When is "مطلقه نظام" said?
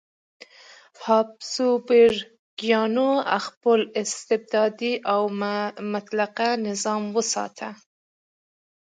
5.93-7.01